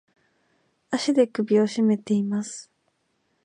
[0.89, 2.71] 足で首をしめています。